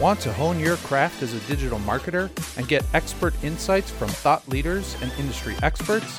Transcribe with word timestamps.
Want 0.00 0.18
to 0.20 0.32
hone 0.32 0.58
your 0.58 0.76
craft 0.78 1.22
as 1.22 1.34
a 1.34 1.40
digital 1.40 1.78
marketer 1.80 2.30
and 2.56 2.66
get 2.66 2.86
expert 2.94 3.34
insights 3.44 3.90
from 3.90 4.08
thought 4.08 4.48
leaders 4.48 4.96
and 5.02 5.12
industry 5.18 5.54
experts? 5.62 6.18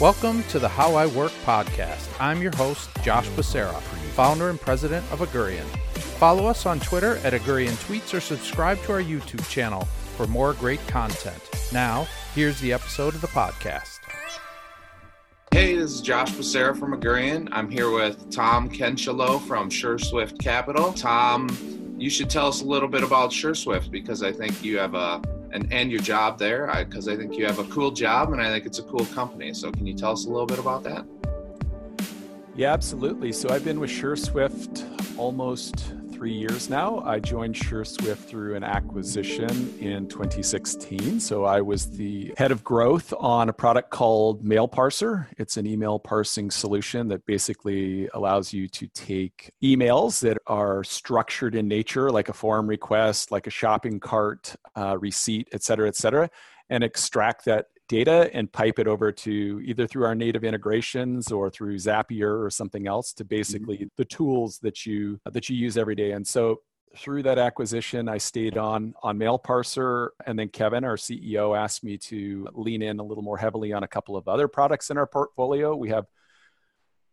Welcome 0.00 0.42
to 0.48 0.58
the 0.58 0.68
How 0.68 0.96
I 0.96 1.06
Work 1.06 1.30
podcast. 1.44 2.08
I'm 2.18 2.42
your 2.42 2.50
host, 2.56 2.90
Josh 3.04 3.28
Becerra, 3.28 3.80
founder 4.16 4.50
and 4.50 4.60
president 4.60 5.06
of 5.12 5.20
Augurian. 5.20 5.64
Follow 6.18 6.46
us 6.46 6.66
on 6.66 6.80
Twitter 6.80 7.18
at 7.18 7.32
Augurian 7.32 7.74
Tweets 7.86 8.12
or 8.12 8.18
subscribe 8.18 8.82
to 8.82 8.94
our 8.94 9.00
YouTube 9.00 9.48
channel 9.48 9.84
for 10.16 10.26
more 10.26 10.54
great 10.54 10.84
content. 10.88 11.40
Now, 11.72 12.08
here's 12.34 12.60
the 12.60 12.72
episode 12.72 13.14
of 13.14 13.20
the 13.20 13.28
podcast. 13.28 14.00
Hey, 15.52 15.76
this 15.76 15.92
is 15.92 16.00
Josh 16.00 16.32
Becerra 16.32 16.76
from 16.76 17.00
Augurian. 17.00 17.48
I'm 17.52 17.70
here 17.70 17.92
with 17.92 18.28
Tom 18.32 18.68
Kincheloe 18.68 19.40
from 19.46 19.70
SureSwift 19.70 20.40
Capital. 20.40 20.92
Tom, 20.92 21.48
you 22.00 22.08
should 22.08 22.30
tell 22.30 22.46
us 22.46 22.62
a 22.62 22.64
little 22.64 22.88
bit 22.88 23.02
about 23.02 23.30
SureSwift 23.30 23.90
because 23.90 24.22
I 24.22 24.32
think 24.32 24.64
you 24.64 24.78
have 24.78 24.94
a 24.94 25.20
and 25.52 25.70
and 25.70 25.90
your 25.90 26.00
job 26.00 26.38
there 26.38 26.72
because 26.78 27.08
I, 27.08 27.12
I 27.12 27.16
think 27.16 27.36
you 27.36 27.44
have 27.44 27.58
a 27.58 27.64
cool 27.64 27.90
job 27.90 28.32
and 28.32 28.40
I 28.40 28.48
think 28.48 28.64
it's 28.64 28.78
a 28.78 28.84
cool 28.84 29.04
company. 29.06 29.52
So 29.52 29.70
can 29.70 29.86
you 29.86 29.92
tell 29.92 30.12
us 30.12 30.24
a 30.24 30.30
little 30.30 30.46
bit 30.46 30.58
about 30.58 30.82
that? 30.84 31.04
Yeah, 32.54 32.72
absolutely. 32.72 33.32
So 33.32 33.50
I've 33.50 33.64
been 33.64 33.78
with 33.78 33.90
SureSwift 33.90 35.18
almost 35.18 35.92
three 36.20 36.34
years 36.34 36.68
now. 36.68 36.98
I 37.06 37.18
joined 37.18 37.54
SureSwift 37.54 38.18
through 38.18 38.54
an 38.54 38.62
acquisition 38.62 39.74
in 39.80 40.06
2016. 40.06 41.18
So 41.18 41.46
I 41.46 41.62
was 41.62 41.92
the 41.92 42.34
head 42.36 42.52
of 42.52 42.62
growth 42.62 43.14
on 43.18 43.48
a 43.48 43.54
product 43.54 43.88
called 43.88 44.44
Mail 44.44 44.68
Parser. 44.68 45.28
It's 45.38 45.56
an 45.56 45.66
email 45.66 45.98
parsing 45.98 46.50
solution 46.50 47.08
that 47.08 47.24
basically 47.24 48.06
allows 48.12 48.52
you 48.52 48.68
to 48.68 48.86
take 48.88 49.50
emails 49.62 50.20
that 50.20 50.36
are 50.46 50.84
structured 50.84 51.54
in 51.54 51.68
nature, 51.68 52.10
like 52.10 52.28
a 52.28 52.34
form 52.34 52.66
request, 52.66 53.30
like 53.30 53.46
a 53.46 53.50
shopping 53.50 53.98
cart 53.98 54.54
uh, 54.76 54.98
receipt, 54.98 55.48
et 55.52 55.62
cetera, 55.62 55.88
et 55.88 55.96
cetera, 55.96 56.28
and 56.68 56.84
extract 56.84 57.46
that 57.46 57.68
data 57.90 58.30
and 58.32 58.50
pipe 58.52 58.78
it 58.78 58.86
over 58.86 59.10
to 59.10 59.60
either 59.64 59.84
through 59.84 60.04
our 60.04 60.14
native 60.14 60.44
integrations 60.44 61.32
or 61.32 61.50
through 61.50 61.74
Zapier 61.74 62.40
or 62.40 62.48
something 62.48 62.86
else 62.86 63.12
to 63.14 63.24
basically 63.24 63.78
mm-hmm. 63.78 63.86
the 63.96 64.04
tools 64.04 64.60
that 64.62 64.86
you 64.86 65.20
that 65.30 65.50
you 65.50 65.56
use 65.56 65.76
every 65.76 65.96
day. 65.96 66.12
And 66.12 66.24
so 66.24 66.60
through 66.96 67.24
that 67.24 67.36
acquisition, 67.36 68.08
I 68.08 68.18
stayed 68.18 68.56
on 68.56 68.94
on 69.02 69.18
Mail 69.18 69.40
Parser, 69.40 70.10
and 70.24 70.38
then 70.38 70.48
Kevin, 70.48 70.84
our 70.84 70.96
CEO, 70.96 71.58
asked 71.58 71.82
me 71.82 71.98
to 71.98 72.46
lean 72.52 72.80
in 72.80 73.00
a 73.00 73.02
little 73.02 73.24
more 73.24 73.38
heavily 73.38 73.72
on 73.72 73.82
a 73.82 73.88
couple 73.88 74.16
of 74.16 74.28
other 74.28 74.46
products 74.46 74.90
in 74.90 74.96
our 74.96 75.06
portfolio. 75.06 75.74
We 75.74 75.88
have 75.88 76.06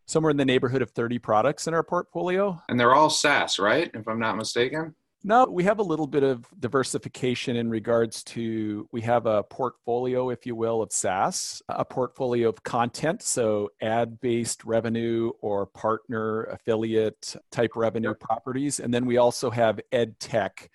somewhere 0.05 0.29
in 0.29 0.37
the 0.37 0.45
neighborhood 0.45 0.83
of 0.83 0.91
30 0.91 1.17
products 1.17 1.65
in 1.67 1.73
our 1.73 1.83
portfolio, 1.83 2.61
and 2.69 2.79
they're 2.79 2.93
all 2.93 3.09
SaaS, 3.09 3.57
right? 3.57 3.89
If 3.95 4.07
I'm 4.07 4.19
not 4.19 4.37
mistaken. 4.37 4.93
No, 5.23 5.45
we 5.45 5.63
have 5.63 5.79
a 5.79 5.83
little 5.83 6.07
bit 6.07 6.23
of 6.23 6.45
diversification 6.59 7.55
in 7.55 7.69
regards 7.69 8.23
to 8.25 8.87
we 8.91 9.01
have 9.01 9.25
a 9.25 9.43
portfolio, 9.43 10.29
if 10.29 10.45
you 10.45 10.55
will, 10.55 10.81
of 10.81 10.91
SaaS, 10.91 11.61
a 11.67 11.83
portfolio 11.83 12.49
of 12.49 12.63
content, 12.63 13.23
so 13.23 13.69
ad 13.81 14.21
based 14.21 14.63
revenue 14.63 15.31
or 15.41 15.65
partner 15.65 16.43
affiliate 16.43 17.35
type 17.51 17.71
revenue 17.75 18.13
properties. 18.13 18.79
And 18.79 18.93
then 18.93 19.05
we 19.05 19.17
also 19.17 19.49
have 19.49 19.79
ed 19.91 20.19
tech, 20.19 20.69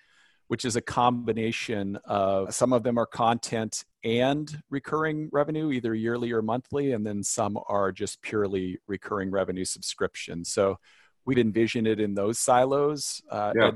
which 0.49 0.65
is 0.65 0.75
a 0.75 0.81
combination 0.81 1.97
of 2.05 2.53
some 2.53 2.73
of 2.73 2.83
them 2.83 2.97
are 2.97 3.07
content 3.07 3.85
and 4.03 4.61
recurring 4.69 5.29
revenue, 5.31 5.71
either 5.71 5.95
yearly 5.95 6.33
or 6.33 6.41
monthly, 6.41 6.91
and 6.91 7.07
then 7.07 7.23
some 7.23 7.57
are 7.67 7.93
just 7.93 8.21
purely 8.21 8.77
recurring 8.87 9.31
revenue 9.31 9.65
subscriptions. 9.65 10.49
So 10.51 10.77
we'd 11.25 11.39
envision 11.39 11.87
it 11.87 12.01
in 12.01 12.13
those 12.13 12.37
silos. 12.37 13.21
Uh, 13.31 13.53
yeah. 13.55 13.71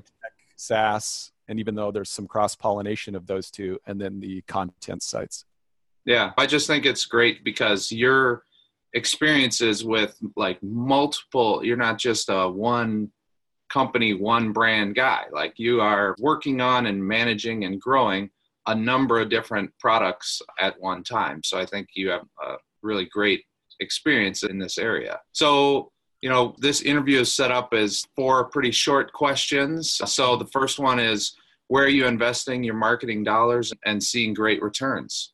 SaaS, 0.57 1.31
and 1.47 1.59
even 1.59 1.75
though 1.75 1.91
there's 1.91 2.09
some 2.09 2.27
cross 2.27 2.55
pollination 2.55 3.15
of 3.15 3.25
those 3.25 3.49
two, 3.49 3.79
and 3.87 4.01
then 4.01 4.19
the 4.19 4.41
content 4.41 5.03
sites. 5.03 5.45
Yeah, 6.05 6.31
I 6.37 6.45
just 6.45 6.67
think 6.67 6.85
it's 6.85 7.05
great 7.05 7.43
because 7.43 7.91
your 7.91 8.43
experiences 8.93 9.83
with 9.83 10.17
like 10.35 10.61
multiple, 10.61 11.63
you're 11.63 11.77
not 11.77 11.97
just 11.97 12.29
a 12.29 12.49
one 12.49 13.11
company, 13.69 14.13
one 14.13 14.53
brand 14.53 14.95
guy. 14.95 15.23
Like 15.31 15.53
you 15.57 15.81
are 15.81 16.15
working 16.19 16.61
on 16.61 16.85
and 16.87 17.03
managing 17.03 17.65
and 17.65 17.79
growing 17.79 18.29
a 18.67 18.75
number 18.75 19.19
of 19.19 19.29
different 19.29 19.71
products 19.79 20.41
at 20.59 20.79
one 20.79 21.03
time. 21.03 21.41
So 21.43 21.59
I 21.59 21.65
think 21.65 21.89
you 21.93 22.09
have 22.09 22.23
a 22.43 22.55
really 22.81 23.05
great 23.05 23.43
experience 23.79 24.43
in 24.43 24.59
this 24.59 24.77
area. 24.77 25.19
So 25.33 25.91
you 26.21 26.29
know, 26.29 26.55
this 26.57 26.81
interview 26.81 27.19
is 27.19 27.33
set 27.33 27.51
up 27.51 27.73
as 27.73 28.05
four 28.15 28.45
pretty 28.45 28.71
short 28.71 29.13
questions. 29.13 29.89
So 30.05 30.35
the 30.35 30.47
first 30.47 30.79
one 30.79 30.99
is 30.99 31.35
where 31.67 31.83
are 31.83 31.89
you 31.89 32.07
investing 32.07 32.63
your 32.63 32.75
marketing 32.75 33.23
dollars 33.23 33.73
and 33.85 34.01
seeing 34.01 34.33
great 34.33 34.61
returns? 34.61 35.33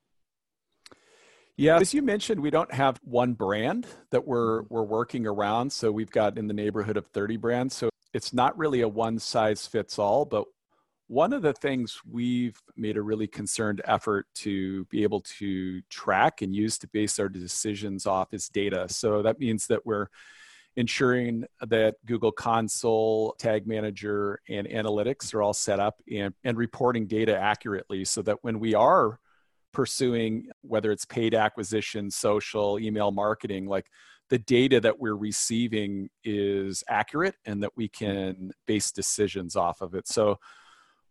Yeah, 1.55 1.77
as 1.77 1.93
you 1.93 2.01
mentioned, 2.01 2.41
we 2.41 2.49
don't 2.49 2.73
have 2.73 2.99
one 3.03 3.33
brand 3.33 3.85
that 4.09 4.25
we're 4.25 4.63
we're 4.63 4.83
working 4.83 5.27
around. 5.27 5.71
So 5.71 5.91
we've 5.91 6.09
got 6.09 6.37
in 6.37 6.47
the 6.47 6.53
neighborhood 6.53 6.97
of 6.97 7.05
30 7.07 7.37
brands. 7.37 7.75
So 7.75 7.89
it's 8.13 8.33
not 8.33 8.57
really 8.57 8.81
a 8.81 8.87
one 8.87 9.19
size 9.19 9.67
fits 9.67 9.99
all, 9.99 10.25
but 10.25 10.45
one 11.07 11.31
of 11.31 11.43
the 11.43 11.53
things 11.53 11.99
we've 12.09 12.59
made 12.75 12.97
a 12.97 13.01
really 13.01 13.27
concerned 13.27 13.83
effort 13.85 14.25
to 14.33 14.85
be 14.85 15.03
able 15.03 15.21
to 15.21 15.81
track 15.89 16.41
and 16.41 16.55
use 16.55 16.79
to 16.79 16.87
base 16.87 17.19
our 17.19 17.29
decisions 17.29 18.07
off 18.07 18.33
is 18.33 18.49
data. 18.49 18.87
So 18.89 19.21
that 19.21 19.39
means 19.39 19.67
that 19.67 19.85
we're 19.85 20.07
ensuring 20.75 21.45
that 21.61 21.95
Google 22.05 22.31
Console, 22.31 23.35
Tag 23.37 23.67
Manager, 23.67 24.39
and 24.49 24.67
Analytics 24.67 25.33
are 25.33 25.41
all 25.41 25.53
set 25.53 25.79
up 25.79 26.01
and, 26.11 26.33
and 26.43 26.57
reporting 26.57 27.05
data 27.05 27.37
accurately 27.37 28.05
so 28.05 28.21
that 28.23 28.43
when 28.43 28.59
we 28.59 28.73
are 28.73 29.19
pursuing 29.71 30.49
whether 30.61 30.91
it's 30.91 31.05
paid 31.05 31.33
acquisition, 31.33 32.09
social, 32.09 32.79
email 32.79 33.11
marketing, 33.11 33.65
like 33.65 33.87
the 34.29 34.39
data 34.39 34.79
that 34.79 34.99
we're 34.99 35.15
receiving 35.15 36.09
is 36.23 36.83
accurate 36.87 37.35
and 37.45 37.61
that 37.61 37.71
we 37.75 37.87
can 37.87 38.51
base 38.65 38.91
decisions 38.91 39.55
off 39.55 39.81
of 39.81 39.93
it. 39.93 40.07
So 40.07 40.39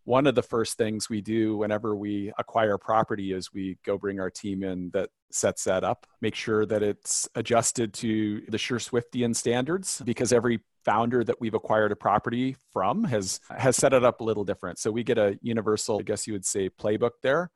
one 0.05 0.27
of 0.27 0.35
the 0.35 0.43
first 0.43 0.77
things 0.77 1.09
we 1.09 1.21
do 1.21 1.57
whenever 1.57 1.95
we 1.95 2.31
acquire 2.37 2.77
property 2.77 3.31
is 3.31 3.53
we 3.53 3.77
go 3.85 3.97
bring 3.97 4.19
our 4.19 4.29
team 4.29 4.63
in 4.63 4.89
that 4.93 5.09
sets 5.31 5.63
that 5.63 5.83
up, 5.83 6.05
make 6.21 6.35
sure 6.35 6.65
that 6.65 6.83
it's 6.83 7.27
adjusted 7.35 7.93
to 7.93 8.41
the 8.49 8.57
Sure 8.57 8.79
Swiftian 8.79 9.35
standards 9.35 10.01
because 10.05 10.33
every 10.33 10.59
founder 10.83 11.23
that 11.23 11.39
we've 11.39 11.53
acquired 11.53 11.91
a 11.91 11.95
property 11.95 12.55
from 12.71 13.05
has 13.05 13.39
has 13.49 13.77
set 13.77 13.93
it 13.93 14.03
up 14.03 14.19
a 14.19 14.23
little 14.23 14.43
different. 14.43 14.77
So 14.77 14.91
we 14.91 15.03
get 15.03 15.17
a 15.17 15.39
universal, 15.41 15.99
I 15.99 16.03
guess 16.03 16.27
you 16.27 16.33
would 16.33 16.45
say, 16.45 16.69
playbook 16.69 17.11
there. 17.21 17.49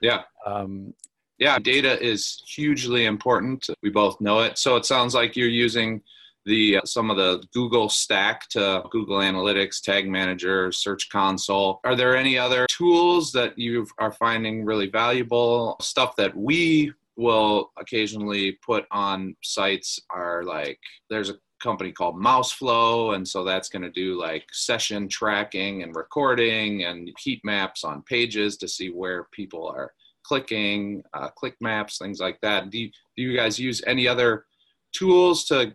Yeah. 0.00 0.22
Um, 0.44 0.92
yeah, 1.38 1.58
data 1.58 2.00
is 2.00 2.42
hugely 2.46 3.06
important. 3.06 3.66
We 3.82 3.90
both 3.90 4.20
know 4.20 4.40
it. 4.40 4.58
So 4.58 4.76
it 4.76 4.84
sounds 4.84 5.14
like 5.14 5.34
you're 5.34 5.48
using 5.48 6.02
the 6.44 6.78
uh, 6.78 6.84
some 6.84 7.10
of 7.10 7.16
the 7.16 7.42
Google 7.52 7.88
stack 7.88 8.48
to 8.50 8.82
Google 8.90 9.18
Analytics, 9.18 9.82
Tag 9.82 10.08
Manager, 10.08 10.72
Search 10.72 11.08
Console. 11.10 11.80
Are 11.84 11.96
there 11.96 12.16
any 12.16 12.38
other 12.38 12.66
tools 12.68 13.32
that 13.32 13.58
you 13.58 13.86
are 13.98 14.12
finding 14.12 14.64
really 14.64 14.88
valuable? 14.88 15.76
Stuff 15.80 16.16
that 16.16 16.36
we 16.36 16.92
will 17.16 17.72
occasionally 17.78 18.52
put 18.64 18.86
on 18.90 19.36
sites 19.42 20.00
are 20.10 20.42
like 20.42 20.78
there's 21.08 21.30
a 21.30 21.36
company 21.62 21.92
called 21.92 22.16
Mouseflow, 22.16 23.14
and 23.14 23.26
so 23.26 23.42
that's 23.42 23.68
going 23.68 23.82
to 23.82 23.90
do 23.90 24.20
like 24.20 24.46
session 24.52 25.08
tracking 25.08 25.82
and 25.82 25.96
recording 25.96 26.84
and 26.84 27.10
heat 27.18 27.40
maps 27.44 27.84
on 27.84 28.02
pages 28.02 28.56
to 28.58 28.68
see 28.68 28.88
where 28.88 29.24
people 29.32 29.66
are 29.66 29.92
clicking, 30.24 31.02
uh, 31.14 31.28
click 31.28 31.54
maps, 31.60 31.98
things 31.98 32.20
like 32.20 32.40
that. 32.40 32.70
Do 32.70 32.78
you, 32.78 32.90
do 33.16 33.22
you 33.22 33.36
guys 33.36 33.58
use 33.58 33.82
any 33.86 34.08
other 34.08 34.46
tools 34.92 35.44
to 35.46 35.74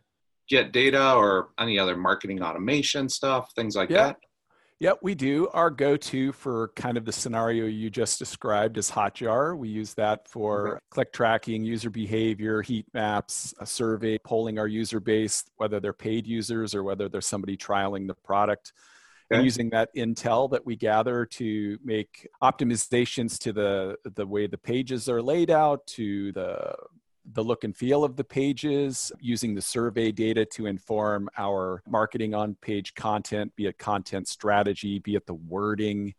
get 0.49 0.71
data 0.71 1.13
or 1.13 1.49
any 1.59 1.79
other 1.79 1.95
marketing 1.95 2.41
automation 2.41 3.07
stuff, 3.07 3.51
things 3.55 3.75
like 3.75 3.89
yeah. 3.89 4.07
that? 4.07 4.17
Yeah, 4.79 4.93
we 5.01 5.13
do. 5.13 5.49
Our 5.49 5.69
go 5.69 5.97
to 5.97 6.31
for 6.31 6.69
kind 6.77 6.97
of 6.97 7.03
the 7.03 7.11
scenario 7.11 7.65
you 7.65 7.89
just 7.89 8.17
described 8.17 8.77
is 8.77 8.89
Hotjar. 8.89 9.57
We 9.57 9.67
use 9.67 9.93
that 9.95 10.25
for 10.29 10.69
okay. 10.69 10.79
click 10.89 11.11
tracking, 11.11 11.65
user 11.65 11.89
behavior, 11.89 12.61
heat 12.61 12.85
maps, 12.93 13.53
a 13.59 13.65
survey, 13.65 14.17
polling 14.17 14.57
our 14.57 14.67
user 14.67 15.01
base, 15.01 15.43
whether 15.57 15.81
they're 15.81 15.91
paid 15.91 16.25
users 16.25 16.73
or 16.73 16.83
whether 16.83 17.09
there's 17.09 17.27
somebody 17.27 17.57
trialing 17.57 18.07
the 18.07 18.13
product. 18.15 18.71
Okay. 19.29 19.39
And 19.39 19.43
using 19.43 19.69
that 19.71 19.93
intel 19.97 20.49
that 20.51 20.65
we 20.65 20.77
gather 20.77 21.25
to 21.25 21.77
make 21.83 22.27
optimizations 22.41 23.37
to 23.39 23.51
the 23.51 23.97
the 24.15 24.25
way 24.25 24.47
the 24.47 24.57
pages 24.57 25.09
are 25.09 25.21
laid 25.21 25.51
out, 25.51 25.85
to 25.87 26.31
the 26.31 26.73
the 27.33 27.43
look 27.43 27.63
and 27.63 27.75
feel 27.75 28.03
of 28.03 28.15
the 28.15 28.23
pages, 28.23 29.11
using 29.19 29.55
the 29.55 29.61
survey 29.61 30.11
data 30.11 30.45
to 30.45 30.65
inform 30.65 31.29
our 31.37 31.81
marketing 31.87 32.33
on 32.33 32.55
page 32.61 32.93
content, 32.95 33.55
be 33.55 33.67
it 33.67 33.77
content 33.77 34.27
strategy, 34.27 34.99
be 34.99 35.15
it 35.15 35.25
the 35.25 35.33
wording 35.33 36.13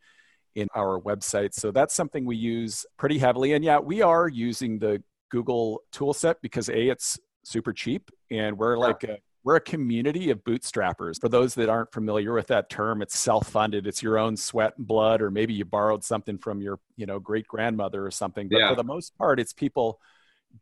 in 0.54 0.68
our 0.74 1.00
website. 1.00 1.54
So 1.54 1.70
that's 1.70 1.94
something 1.94 2.24
we 2.24 2.36
use 2.36 2.84
pretty 2.96 3.18
heavily. 3.18 3.52
And 3.54 3.64
yeah, 3.64 3.78
we 3.78 4.02
are 4.02 4.28
using 4.28 4.78
the 4.78 5.02
Google 5.30 5.82
toolset 5.92 6.36
because 6.42 6.68
A, 6.68 6.88
it's 6.88 7.18
super 7.44 7.72
cheap 7.72 8.10
and 8.30 8.58
we're 8.58 8.76
like 8.76 9.04
a 9.04 9.18
we're 9.42 9.56
a 9.56 9.60
community 9.60 10.30
of 10.30 10.44
bootstrappers. 10.44 11.18
For 11.18 11.28
those 11.28 11.54
that 11.54 11.68
aren't 11.68 11.92
familiar 11.92 12.34
with 12.34 12.48
that 12.48 12.68
term, 12.68 13.00
it's 13.00 13.18
self-funded. 13.18 13.86
It's 13.86 14.02
your 14.02 14.18
own 14.18 14.36
sweat 14.36 14.74
and 14.76 14.86
blood, 14.86 15.22
or 15.22 15.30
maybe 15.30 15.54
you 15.54 15.64
borrowed 15.64 16.04
something 16.04 16.36
from 16.36 16.60
your, 16.60 16.78
you 16.96 17.06
know, 17.06 17.18
great 17.18 17.48
grandmother 17.48 18.04
or 18.04 18.10
something. 18.10 18.48
But 18.50 18.58
yeah. 18.58 18.68
for 18.68 18.76
the 18.76 18.84
most 18.84 19.16
part, 19.16 19.40
it's 19.40 19.54
people 19.54 19.98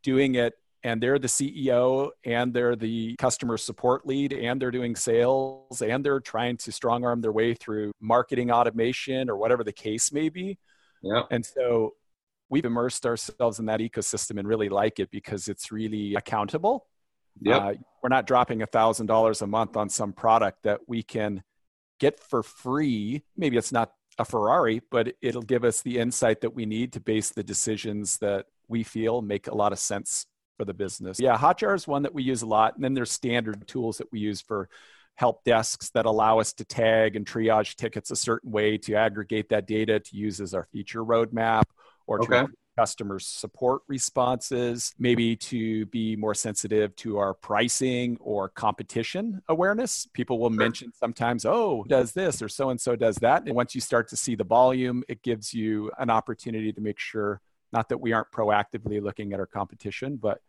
doing 0.03 0.35
it 0.35 0.53
and 0.83 1.01
they're 1.03 1.19
the 1.19 1.27
CEO 1.27 2.09
and 2.23 2.53
they're 2.53 2.75
the 2.75 3.15
customer 3.17 3.57
support 3.57 4.05
lead 4.05 4.31
and 4.31 4.61
they're 4.61 4.71
doing 4.71 4.95
sales 4.95 5.81
and 5.81 6.05
they're 6.05 6.21
trying 6.21 6.57
to 6.57 6.71
strong 6.71 7.03
arm 7.03 7.21
their 7.21 7.31
way 7.31 7.53
through 7.53 7.91
marketing 7.99 8.49
automation 8.51 9.29
or 9.29 9.37
whatever 9.37 9.63
the 9.63 9.73
case 9.73 10.11
may 10.11 10.29
be. 10.29 10.57
Yeah. 11.01 11.23
And 11.31 11.45
so 11.45 11.95
we've 12.49 12.65
immersed 12.65 13.05
ourselves 13.05 13.59
in 13.59 13.65
that 13.65 13.79
ecosystem 13.79 14.39
and 14.39 14.47
really 14.47 14.69
like 14.69 14.99
it 14.99 15.11
because 15.11 15.47
it's 15.47 15.71
really 15.71 16.15
accountable. 16.15 16.87
Yeah. 17.41 17.57
Uh, 17.57 17.73
we're 18.01 18.09
not 18.09 18.25
dropping 18.25 18.61
a 18.61 18.65
thousand 18.65 19.07
dollars 19.07 19.41
a 19.41 19.47
month 19.47 19.75
on 19.75 19.89
some 19.89 20.13
product 20.13 20.63
that 20.63 20.81
we 20.87 21.03
can 21.03 21.43
get 21.99 22.19
for 22.19 22.41
free. 22.41 23.23
Maybe 23.35 23.57
it's 23.57 23.71
not 23.71 23.91
a 24.19 24.25
Ferrari, 24.25 24.81
but 24.91 25.15
it'll 25.21 25.41
give 25.41 25.63
us 25.63 25.81
the 25.81 25.97
insight 25.97 26.41
that 26.41 26.53
we 26.53 26.65
need 26.65 26.93
to 26.93 26.99
base 26.99 27.29
the 27.29 27.41
decisions 27.41 28.17
that 28.17 28.45
we 28.67 28.83
feel 28.83 29.21
make 29.21 29.47
a 29.47 29.55
lot 29.55 29.71
of 29.71 29.79
sense 29.79 30.27
for 30.57 30.65
the 30.65 30.73
business. 30.73 31.19
Yeah, 31.19 31.37
Hotjar 31.37 31.73
is 31.73 31.87
one 31.87 32.03
that 32.03 32.13
we 32.13 32.21
use 32.21 32.41
a 32.41 32.45
lot. 32.45 32.75
And 32.75 32.83
then 32.83 32.93
there's 32.93 33.11
standard 33.11 33.65
tools 33.65 33.97
that 33.97 34.11
we 34.11 34.19
use 34.19 34.41
for 34.41 34.69
help 35.15 35.43
desks 35.45 35.89
that 35.91 36.05
allow 36.05 36.39
us 36.39 36.53
to 36.53 36.65
tag 36.65 37.15
and 37.15 37.25
triage 37.25 37.75
tickets 37.75 38.11
a 38.11 38.15
certain 38.15 38.51
way 38.51 38.77
to 38.77 38.95
aggregate 38.95 39.49
that 39.49 39.65
data 39.65 39.99
to 39.99 40.15
use 40.15 40.39
as 40.41 40.53
our 40.53 40.65
feature 40.65 41.03
roadmap 41.03 41.63
or 42.05 42.19
to 42.19 42.25
okay. 42.25 42.51
Customer 42.79 43.19
support 43.19 43.81
responses, 43.89 44.93
maybe 44.97 45.35
to 45.35 45.85
be 45.87 46.15
more 46.15 46.33
sensitive 46.33 46.95
to 46.95 47.17
our 47.17 47.33
pricing 47.33 48.17
or 48.21 48.47
competition 48.47 49.41
awareness. 49.49 50.07
People 50.13 50.39
will 50.39 50.49
mention 50.49 50.93
sometimes, 50.93 51.45
oh, 51.45 51.83
does 51.89 52.13
this 52.13 52.41
or 52.41 52.47
so 52.47 52.69
and 52.69 52.79
so 52.79 52.95
does 52.95 53.17
that. 53.17 53.43
And 53.45 53.53
once 53.53 53.75
you 53.75 53.81
start 53.81 54.07
to 54.09 54.15
see 54.15 54.33
the 54.33 54.45
volume, 54.45 55.03
it 55.09 55.21
gives 55.23 55.53
you 55.53 55.91
an 55.99 56.09
opportunity 56.09 56.71
to 56.71 56.79
make 56.79 56.99
sure 56.99 57.41
not 57.73 57.89
that 57.89 57.97
we 57.97 58.13
aren't 58.13 58.31
proactively 58.31 59.01
looking 59.03 59.33
at 59.33 59.41
our 59.41 59.45
competition, 59.45 60.15
but 60.15 60.39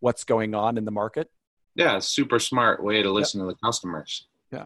what's 0.00 0.24
going 0.24 0.56
on 0.56 0.76
in 0.78 0.84
the 0.84 0.90
market. 0.90 1.30
Yeah, 1.76 2.00
super 2.00 2.40
smart 2.40 2.82
way 2.82 3.00
to 3.00 3.12
listen 3.12 3.38
yep. 3.40 3.48
to 3.48 3.54
the 3.54 3.58
customers. 3.64 4.26
Yeah. 4.50 4.64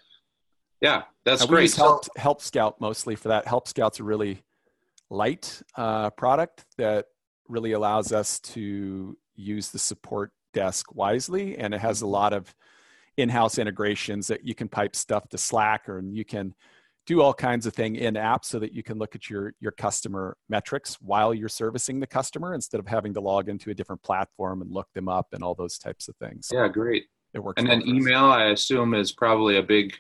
Yeah, 0.81 1.03
that's 1.25 1.43
and 1.43 1.51
great. 1.51 1.71
We 1.71 1.77
help, 1.77 2.07
help 2.17 2.41
Scout 2.41 2.81
mostly 2.81 3.15
for 3.15 3.29
that. 3.29 3.47
Help 3.47 3.69
Scout's 3.69 4.01
a 4.01 4.05
really 4.05 4.43
light 5.11 5.61
uh, 5.77 6.11
product 6.11 6.65
that 6.79 7.07
really 7.49 7.73
allows 7.73 8.13
us 8.13 8.41
to 8.41 9.17
use 9.35 9.71
the 9.71 9.79
support 9.79 10.33
desk 10.53 10.95
wisely, 10.95 11.59
and 11.59 11.75
it 11.75 11.81
has 11.81 12.03
a 12.03 12.07
lot 12.07 12.33
of 12.33 12.55
in-house 13.17 13.59
integrations 13.59 14.27
that 14.29 14.45
you 14.45 14.55
can 14.55 14.69
pipe 14.69 14.97
stuff 14.97 15.29
to 15.29 15.39
Slack, 15.39 15.89
or 15.89 16.01
you 16.01 16.25
can 16.25 16.55
do 17.07 17.21
all 17.21 17.35
kinds 17.35 17.67
of 17.67 17.75
thing 17.75 17.97
in 17.97 18.17
app 18.17 18.45
so 18.45 18.59
that 18.59 18.73
you 18.73 18.83
can 18.83 18.99
look 18.99 19.15
at 19.15 19.29
your 19.29 19.53
your 19.61 19.73
customer 19.73 20.37
metrics 20.49 20.97
while 21.01 21.35
you're 21.35 21.49
servicing 21.49 21.99
the 21.99 22.07
customer 22.07 22.55
instead 22.55 22.79
of 22.79 22.87
having 22.87 23.13
to 23.15 23.21
log 23.21 23.49
into 23.49 23.71
a 23.71 23.75
different 23.75 24.03
platform 24.03 24.63
and 24.63 24.71
look 24.71 24.87
them 24.95 25.09
up 25.09 25.29
and 25.33 25.43
all 25.43 25.55
those 25.55 25.79
types 25.79 26.09
of 26.09 26.17
things. 26.17 26.49
Yeah, 26.53 26.69
great. 26.69 27.07
It 27.35 27.41
works. 27.41 27.61
And 27.61 27.69
then 27.69 27.87
email, 27.87 28.25
I 28.25 28.47
assume, 28.47 28.95
is 28.95 29.13
probably 29.13 29.57
a 29.57 29.63
big. 29.63 29.95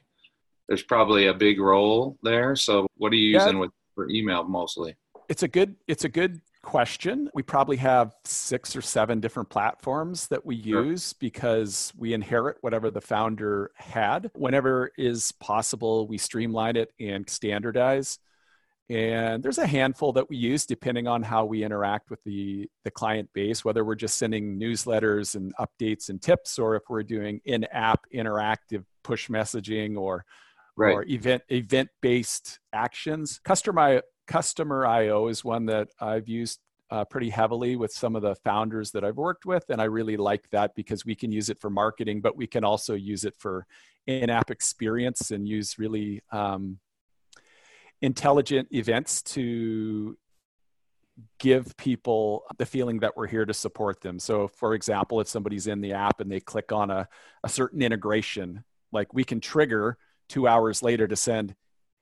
There's 0.68 0.82
probably 0.84 1.26
a 1.26 1.34
big 1.34 1.58
role 1.58 2.16
there. 2.22 2.54
So, 2.54 2.86
what 2.96 3.12
are 3.12 3.16
you 3.16 3.30
using 3.30 3.54
yeah, 3.54 3.60
with 3.60 3.70
for 3.94 4.08
email 4.10 4.44
mostly? 4.44 4.96
It's 5.28 5.42
a 5.42 5.48
good. 5.48 5.76
It's 5.86 6.04
a 6.04 6.08
good 6.08 6.40
question. 6.62 7.30
We 7.34 7.42
probably 7.42 7.76
have 7.78 8.14
six 8.24 8.76
or 8.76 8.82
seven 8.82 9.20
different 9.20 9.48
platforms 9.48 10.28
that 10.28 10.44
we 10.44 10.56
use 10.56 11.10
sure. 11.10 11.16
because 11.20 11.92
we 11.96 12.12
inherit 12.12 12.58
whatever 12.60 12.90
the 12.90 13.00
founder 13.00 13.70
had. 13.76 14.30
Whenever 14.34 14.90
is 14.98 15.32
possible, 15.32 16.06
we 16.06 16.18
streamline 16.18 16.76
it 16.76 16.92
and 17.00 17.28
standardize. 17.28 18.18
And 18.90 19.40
there's 19.40 19.58
a 19.58 19.66
handful 19.68 20.12
that 20.14 20.28
we 20.28 20.36
use 20.36 20.66
depending 20.66 21.06
on 21.06 21.22
how 21.22 21.44
we 21.44 21.62
interact 21.62 22.10
with 22.10 22.22
the, 22.24 22.68
the 22.82 22.90
client 22.90 23.30
base, 23.32 23.64
whether 23.64 23.84
we're 23.84 23.94
just 23.94 24.18
sending 24.18 24.58
newsletters 24.58 25.36
and 25.36 25.54
updates 25.60 26.08
and 26.08 26.20
tips, 26.20 26.58
or 26.58 26.74
if 26.74 26.82
we're 26.88 27.04
doing 27.04 27.40
in-app 27.44 28.00
interactive 28.12 28.84
push 29.04 29.28
messaging 29.28 29.96
or 29.96 30.24
right. 30.80 30.94
or 30.94 31.04
event 31.04 31.42
event 31.48 31.88
based 32.00 32.58
actions. 32.72 33.40
Customer 33.44 34.02
Customer.io 34.26 35.26
is 35.26 35.44
one 35.44 35.66
that 35.66 35.88
I've 36.00 36.28
used 36.28 36.60
uh, 36.90 37.04
pretty 37.04 37.30
heavily 37.30 37.76
with 37.76 37.92
some 37.92 38.16
of 38.16 38.22
the 38.22 38.34
founders 38.36 38.90
that 38.92 39.04
I've 39.04 39.16
worked 39.16 39.46
with. 39.46 39.64
And 39.68 39.80
I 39.80 39.84
really 39.84 40.16
like 40.16 40.48
that 40.50 40.74
because 40.74 41.04
we 41.04 41.14
can 41.14 41.32
use 41.32 41.50
it 41.50 41.60
for 41.60 41.70
marketing, 41.70 42.20
but 42.20 42.36
we 42.36 42.46
can 42.46 42.64
also 42.64 42.94
use 42.94 43.24
it 43.24 43.34
for 43.38 43.66
in 44.06 44.30
app 44.30 44.50
experience 44.50 45.30
and 45.30 45.48
use 45.48 45.78
really 45.78 46.22
um, 46.32 46.78
intelligent 48.02 48.68
events 48.72 49.22
to 49.22 50.16
give 51.38 51.76
people 51.76 52.44
the 52.58 52.66
feeling 52.66 53.00
that 53.00 53.16
we're 53.16 53.26
here 53.26 53.44
to 53.44 53.54
support 53.54 54.00
them. 54.00 54.18
So, 54.18 54.48
for 54.48 54.74
example, 54.74 55.20
if 55.20 55.28
somebody's 55.28 55.66
in 55.66 55.80
the 55.80 55.92
app 55.92 56.20
and 56.20 56.30
they 56.30 56.40
click 56.40 56.72
on 56.72 56.90
a, 56.90 57.08
a 57.44 57.48
certain 57.48 57.82
integration, 57.82 58.64
like 58.90 59.12
we 59.12 59.24
can 59.24 59.40
trigger 59.40 59.98
two 60.30 60.48
hours 60.48 60.82
later 60.82 61.06
to 61.06 61.16
send, 61.16 61.54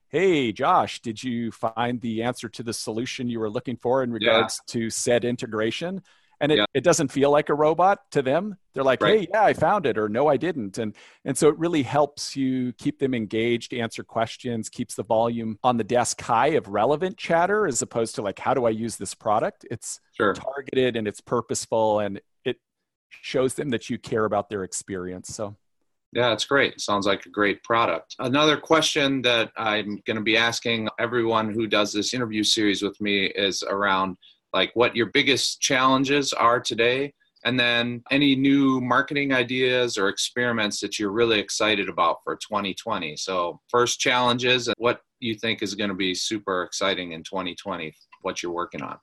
hey 0.08 0.52
josh 0.52 1.00
did 1.00 1.22
you 1.22 1.50
find 1.52 2.00
the 2.00 2.22
answer 2.22 2.48
to 2.48 2.62
the 2.62 2.72
solution 2.72 3.28
you 3.28 3.38
were 3.38 3.50
looking 3.50 3.76
for 3.76 4.02
in 4.02 4.10
regards 4.10 4.60
yeah. 4.60 4.72
to 4.72 4.90
said 4.90 5.24
integration 5.24 6.02
and 6.40 6.52
it, 6.52 6.58
yeah. 6.58 6.64
it 6.72 6.84
doesn't 6.84 7.10
feel 7.10 7.30
like 7.30 7.48
a 7.48 7.54
robot 7.54 7.98
to 8.10 8.22
them 8.22 8.56
they're 8.72 8.84
like 8.84 9.02
right. 9.02 9.20
hey 9.20 9.26
yeah 9.32 9.44
i 9.44 9.52
found 9.52 9.86
it 9.86 9.98
or 9.98 10.08
no 10.08 10.26
i 10.26 10.36
didn't 10.36 10.78
and 10.78 10.94
and 11.24 11.36
so 11.36 11.48
it 11.48 11.58
really 11.58 11.82
helps 11.82 12.36
you 12.36 12.72
keep 12.74 12.98
them 12.98 13.14
engaged 13.14 13.74
answer 13.74 14.02
questions 14.02 14.68
keeps 14.68 14.94
the 14.94 15.04
volume 15.04 15.58
on 15.62 15.76
the 15.76 15.84
desk 15.84 16.20
high 16.20 16.48
of 16.48 16.68
relevant 16.68 17.16
chatter 17.16 17.66
as 17.66 17.82
opposed 17.82 18.14
to 18.14 18.22
like 18.22 18.38
how 18.38 18.54
do 18.54 18.64
i 18.64 18.70
use 18.70 18.96
this 18.96 19.14
product 19.14 19.66
it's 19.70 20.00
sure. 20.16 20.32
targeted 20.32 20.96
and 20.96 21.06
it's 21.06 21.20
purposeful 21.20 21.98
and 22.00 22.20
it 22.44 22.56
shows 23.10 23.54
them 23.54 23.70
that 23.70 23.90
you 23.90 23.98
care 23.98 24.24
about 24.24 24.48
their 24.48 24.64
experience 24.64 25.28
so 25.28 25.56
yeah, 26.12 26.32
it's 26.32 26.46
great. 26.46 26.80
Sounds 26.80 27.06
like 27.06 27.26
a 27.26 27.30
great 27.30 27.62
product. 27.62 28.14
Another 28.18 28.56
question 28.56 29.20
that 29.22 29.50
I'm 29.56 30.00
going 30.06 30.16
to 30.16 30.22
be 30.22 30.36
asking 30.36 30.88
everyone 30.98 31.52
who 31.52 31.66
does 31.66 31.92
this 31.92 32.14
interview 32.14 32.42
series 32.42 32.82
with 32.82 32.98
me 33.00 33.26
is 33.26 33.62
around 33.62 34.16
like 34.54 34.70
what 34.74 34.96
your 34.96 35.06
biggest 35.06 35.60
challenges 35.60 36.32
are 36.32 36.60
today 36.60 37.12
and 37.44 37.58
then 37.58 38.02
any 38.10 38.34
new 38.34 38.80
marketing 38.80 39.32
ideas 39.32 39.96
or 39.96 40.08
experiments 40.08 40.80
that 40.80 40.98
you're 40.98 41.12
really 41.12 41.38
excited 41.38 41.88
about 41.88 42.18
for 42.24 42.36
2020. 42.36 43.16
So, 43.16 43.60
first 43.68 44.00
challenges 44.00 44.66
and 44.68 44.74
what 44.78 45.00
you 45.20 45.34
think 45.34 45.62
is 45.62 45.74
going 45.74 45.90
to 45.90 45.96
be 45.96 46.14
super 46.14 46.62
exciting 46.62 47.12
in 47.12 47.22
2020, 47.22 47.94
what 48.22 48.42
you're 48.42 48.52
working 48.52 48.82
on. 48.82 48.98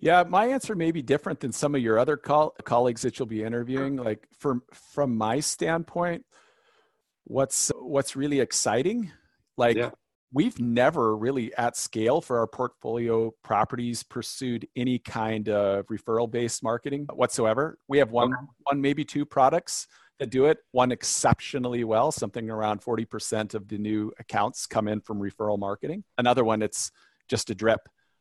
Yeah, 0.00 0.24
my 0.28 0.46
answer 0.46 0.74
may 0.74 0.90
be 0.90 1.02
different 1.02 1.40
than 1.40 1.52
some 1.52 1.74
of 1.74 1.80
your 1.80 1.98
other 1.98 2.16
col- 2.16 2.54
colleagues 2.64 3.02
that 3.02 3.18
you'll 3.18 3.26
be 3.26 3.42
interviewing. 3.42 3.96
Like 3.96 4.26
from 4.38 4.62
from 4.72 5.16
my 5.16 5.40
standpoint, 5.40 6.24
what's 7.24 7.72
what's 7.80 8.16
really 8.16 8.40
exciting, 8.40 9.10
like 9.56 9.76
yeah. 9.76 9.90
we've 10.32 10.58
never 10.60 11.16
really 11.16 11.54
at 11.54 11.76
scale 11.76 12.20
for 12.20 12.38
our 12.38 12.46
portfolio 12.46 13.32
properties 13.42 14.02
pursued 14.02 14.68
any 14.76 14.98
kind 14.98 15.48
of 15.48 15.86
referral 15.86 16.30
based 16.30 16.62
marketing 16.62 17.06
whatsoever. 17.12 17.78
We 17.88 17.98
have 17.98 18.10
one 18.10 18.34
okay. 18.34 18.46
one 18.64 18.80
maybe 18.80 19.04
two 19.04 19.24
products 19.24 19.86
that 20.18 20.30
do 20.30 20.46
it, 20.46 20.58
one 20.72 20.92
exceptionally 20.92 21.84
well, 21.84 22.12
something 22.12 22.48
around 22.50 22.80
40% 22.80 23.54
of 23.54 23.68
the 23.68 23.78
new 23.78 24.12
accounts 24.18 24.66
come 24.66 24.86
in 24.86 25.00
from 25.00 25.18
referral 25.18 25.58
marketing. 25.58 26.04
Another 26.18 26.44
one 26.44 26.62
it's 26.62 26.90
just 27.28 27.50
a 27.50 27.54
drip. 27.54 27.80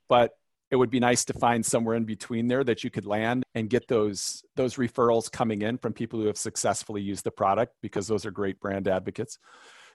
But 0.09 0.31
it 0.73 0.75
would 0.75 0.89
be 0.89 0.99
nice 0.99 1.23
to 1.23 1.33
find 1.33 1.63
somewhere 1.63 1.95
in 1.95 2.03
between 2.03 2.47
there 2.47 2.63
that 2.63 2.83
you 2.83 2.89
could 2.89 3.05
land 3.05 3.43
and 3.53 3.69
get 3.69 3.87
those 3.87 4.43
those 4.55 4.73
referrals 4.77 5.31
coming 5.31 5.61
in 5.61 5.77
from 5.77 5.93
people 5.93 6.19
who 6.19 6.25
have 6.25 6.35
successfully 6.35 6.99
used 6.99 7.23
the 7.23 7.29
product 7.29 7.75
because 7.83 8.07
those 8.07 8.25
are 8.25 8.31
great 8.31 8.59
brand 8.59 8.87
advocates. 8.87 9.37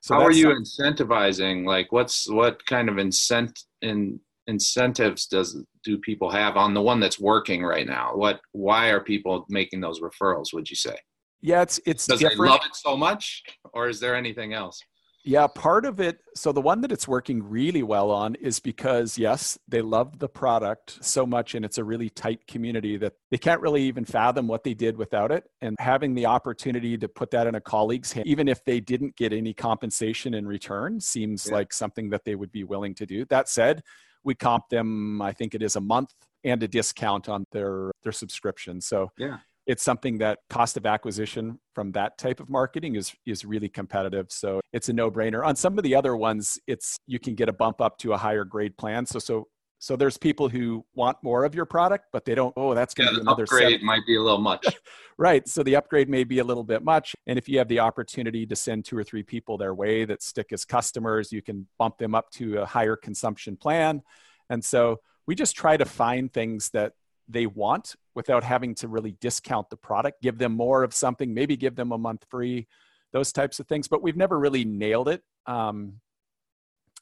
So 0.03 0.15
how 0.15 0.23
are 0.23 0.31
you 0.31 0.51
incentivizing 0.51 1.67
like 1.67 1.91
what's 1.91 2.31
what 2.31 2.65
kind 2.67 2.89
of 2.89 2.95
incent 2.95 3.59
in 3.83 4.21
incentives 4.47 5.27
does 5.27 5.61
do 5.83 5.99
people 5.99 6.31
have 6.31 6.57
on 6.57 6.75
the 6.75 6.81
one 6.81 7.01
that's 7.01 7.19
working 7.19 7.65
right 7.65 7.87
now? 7.87 8.13
What 8.15 8.39
why 8.53 8.91
are 8.91 9.01
people 9.01 9.47
making 9.49 9.81
those 9.81 10.01
referrals 10.01 10.53
would 10.53 10.71
you 10.71 10.77
say? 10.77 10.97
Yeah 11.41 11.63
it's 11.63 11.81
it's 11.87 12.07
does 12.07 12.21
different. 12.21 12.41
they 12.41 12.49
love 12.51 12.61
it 12.65 12.77
so 12.77 12.97
much 12.97 13.43
or 13.73 13.89
is 13.89 13.99
there 13.99 14.15
anything 14.15 14.55
else 14.55 14.81
yeah, 15.29 15.47
part 15.47 15.85
of 15.85 16.01
it. 16.01 16.21
So 16.35 16.53
the 16.53 16.63
one 16.63 16.81
that 16.81 16.91
it's 16.91 17.07
working 17.07 17.43
really 17.43 17.83
well 17.83 18.11
on 18.11 18.35
is 18.37 18.61
because, 18.61 19.19
yes, 19.19 19.59
they 19.69 19.83
love 19.83 20.19
the 20.21 20.29
product 20.29 21.05
so 21.05 21.27
much 21.27 21.55
and 21.55 21.67
it's 21.67 21.77
a 21.77 21.85
really 21.85 22.09
tight 22.09 22.47
community 22.47 22.97
that 22.97 23.13
they 23.31 23.37
can't 23.37 23.61
really 23.61 23.83
even 23.83 24.07
fathom 24.07 24.49
what 24.49 24.65
they 24.65 24.73
did 24.73 24.97
without 24.97 25.31
it. 25.31 25.45
And 25.61 25.77
having 25.79 26.15
the 26.15 26.25
opportunity 26.25 26.97
to 26.97 27.09
put 27.09 27.31
that 27.33 27.47
in 27.47 27.57
a 27.57 27.61
colleague's 27.61 28.11
hand, 28.11 28.27
even 28.27 28.49
if 28.49 28.65
they 28.65 28.81
didn't 28.81 29.17
get 29.17 29.35
any 29.35 29.53
compensation 29.53 30.33
in 30.33 30.49
return, 30.49 30.99
seems 30.99 31.47
yeah. 31.47 31.57
like 31.57 31.75
something 31.75 32.09
that 32.09 32.25
they 32.25 32.35
would 32.35 32.51
be 32.51 32.65
willing 32.65 32.95
to 32.95 33.05
do. 33.05 33.27
That 33.27 33.51
said, 33.51 33.83
we 34.25 34.35
comp 34.35 34.71
them, 34.71 35.21
I 35.21 35.33
think 35.33 35.55
it 35.55 35.63
is 35.63 35.77
a 35.77 35.81
month 35.83 36.15
and 36.43 36.63
a 36.63 36.69
discount 36.69 37.29
on 37.29 37.45
their, 37.53 37.91
their 38.03 38.13
subscription. 38.13 38.81
So 38.81 39.11
yeah 39.19 39.41
it's 39.69 39.83
something 39.83 40.19
that 40.19 40.39
cost 40.49 40.79
of 40.79 40.87
acquisition 40.87 41.61
from 41.75 41.93
that 41.93 42.17
type 42.19 42.41
of 42.41 42.49
marketing 42.49 42.97
is 42.97 43.15
is 43.27 43.45
really 43.45 43.69
competitive. 43.69 44.27
So 44.31 44.61
it's 44.73 44.89
a 44.89 44.93
no-brainer. 44.93 45.47
On 45.47 45.55
some 45.55 45.79
of 45.79 45.85
the 45.85 45.95
other 45.95 46.17
ones 46.17 46.59
it's 46.67 46.97
you 47.07 47.21
can 47.21 47.37
get 47.37 47.49
a 47.49 47.53
bump 47.53 47.81
up 47.81 47.99
to 47.99 48.15
a 48.15 48.17
higher 48.17 48.45
grade 48.45 48.77
plan. 48.77 49.07
So 49.07 49.21
so 49.21 49.47
so 49.79 49.95
there's 49.95 50.19
people 50.19 50.49
who 50.49 50.85
want 50.95 51.19
more 51.23 51.45
of 51.45 51.55
your 51.55 51.67
product 51.67 52.07
but 52.13 52.25
they 52.25 52.35
don't 52.35 52.53
oh 52.57 52.75
that's 52.75 52.95
going 52.95 53.09
to 53.09 53.13
yeah, 53.13 53.19
be 53.19 53.23
another 53.23 53.45
upgrade 53.45 53.75
seven. 53.75 53.87
might 53.87 54.07
be 54.07 54.17
a 54.17 54.23
little 54.23 54.41
much. 54.41 54.67
Right. 55.21 55.49
So 55.49 55.65
the 55.65 55.75
upgrade 55.75 56.09
may 56.09 56.23
be 56.23 56.39
a 56.39 56.45
little 56.45 56.63
bit 56.63 56.85
much. 56.85 57.17
And 57.27 57.41
if 57.41 57.49
you 57.49 57.59
have 57.59 57.67
the 57.67 57.81
opportunity 57.81 58.47
to 58.47 58.55
send 58.55 58.85
two 58.85 58.97
or 58.97 59.03
three 59.03 59.25
people 59.25 59.59
their 59.59 59.75
way 59.75 60.05
that 60.05 60.23
stick 60.23 60.53
as 60.53 60.65
customers 60.65 61.33
you 61.33 61.43
can 61.43 61.67
bump 61.77 61.99
them 61.99 62.15
up 62.15 62.31
to 62.35 62.59
a 62.59 62.67
higher 62.67 62.95
consumption 62.95 63.57
plan. 63.57 64.03
And 64.49 64.65
so 64.65 65.01
we 65.27 65.35
just 65.35 65.57
try 65.57 65.77
to 65.77 65.85
find 65.85 66.33
things 66.33 66.71
that 66.71 66.93
they 67.29 67.47
want 67.47 67.95
without 68.15 68.43
having 68.43 68.75
to 68.77 68.89
really 68.89 69.13
discount 69.21 69.71
the 69.71 69.77
product, 69.77 70.23
give 70.23 70.39
them 70.39 70.53
more 70.53 70.83
of 70.83 70.95
something, 70.95 71.35
maybe 71.35 71.57
give 71.57 71.77
them 71.77 71.93
a 71.93 71.99
month 71.99 72.25
free, 72.31 72.67
those 73.13 73.33
types 73.33 73.61
of 73.61 73.67
things. 73.67 73.89
But 73.89 74.03
we've 74.03 74.17
never 74.17 74.39
really 74.39 74.65
nailed 74.65 75.09
it. 75.09 75.23
Um, 75.47 75.95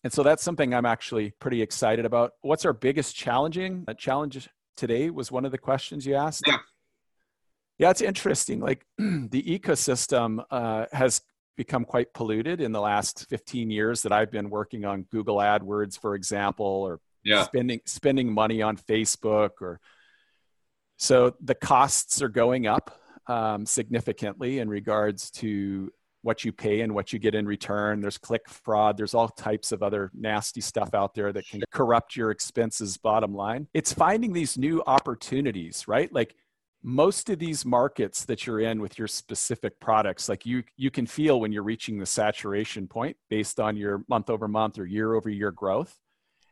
and 0.05 0.13
so 0.13 0.23
that's 0.23 0.43
something 0.43 0.75
I'm 0.75 0.87
actually 0.87 1.33
pretty 1.41 1.63
excited 1.63 2.05
about. 2.05 2.33
What's 2.43 2.65
our 2.65 2.73
biggest 2.73 3.17
challenging 3.17 3.85
uh, 3.89 3.95
challenge 3.95 4.49
today 4.77 5.11
was 5.11 5.33
one 5.33 5.45
of 5.45 5.53
the 5.53 5.59
questions 5.59 6.07
you 6.07 6.15
asked. 6.15 6.45
Yeah. 6.47 6.59
Yeah, 7.79 7.91
it's 7.91 8.01
interesting. 8.01 8.61
Like 8.61 8.87
the 8.99 9.43
ecosystem 9.43 10.45
uh, 10.51 10.87
has 10.93 11.21
become 11.57 11.85
quite 11.85 12.13
polluted 12.15 12.61
in 12.61 12.73
the 12.73 12.81
last 12.81 13.27
15 13.29 13.71
years 13.71 14.03
that 14.03 14.13
I've 14.13 14.31
been 14.31 14.51
working 14.51 14.85
on 14.85 15.03
Google 15.11 15.37
AdWords, 15.37 15.99
for 15.99 16.15
example, 16.15 16.67
or 16.67 17.01
yeah. 17.25 17.45
spending 17.45 17.81
spending 17.87 18.33
money 18.33 18.63
on 18.63 18.77
Facebook 18.77 19.51
or 19.61 19.81
so 20.97 21.35
the 21.41 21.55
costs 21.55 22.23
are 22.23 22.29
going 22.29 22.67
up 22.67 23.01
um, 23.27 23.67
significantly 23.67 24.59
in 24.61 24.69
regards 24.69 25.31
to 25.33 25.91
what 26.23 26.45
you 26.45 26.51
pay 26.51 26.81
and 26.81 26.93
what 26.93 27.13
you 27.13 27.21
get 27.21 27.37
in 27.37 27.47
return. 27.47 28.01
There's 28.01 28.19
click 28.19 28.49
fraud. 28.49 28.97
There's 28.97 29.15
all 29.15 29.29
types 29.29 29.71
of 29.71 29.83
other 29.83 30.11
nasty 30.13 30.61
stuff 30.61 30.93
out 30.93 31.15
there 31.15 31.33
that 31.33 31.47
can 31.47 31.63
corrupt 31.71 32.17
your 32.17 32.33
expenses 32.33 32.97
bottom 32.97 33.33
line. 33.33 33.69
It's 33.75 33.93
finding 33.93 34.33
these 34.33 34.59
new 34.59 34.83
opportunities, 34.89 35.87
right? 35.87 36.13
Like 36.13 36.35
most 36.83 37.31
of 37.31 37.39
these 37.39 37.65
markets 37.65 38.25
that 38.25 38.45
you're 38.45 38.61
in 38.61 38.81
with 38.81 38.99
your 38.99 39.07
specific 39.07 39.79
products, 39.79 40.29
like 40.29 40.45
you 40.45 40.65
you 40.77 40.91
can 40.91 41.07
feel 41.07 41.41
when 41.41 41.53
you're 41.53 41.63
reaching 41.63 41.99
the 41.99 42.07
saturation 42.07 42.89
point 42.89 43.17
based 43.31 43.61
on 43.61 43.77
your 43.77 44.05
month 44.09 44.29
over 44.29 44.49
month 44.49 44.79
or 44.79 44.87
year 44.87 45.15
over 45.15 45.29
year 45.29 45.53
growth. 45.53 45.97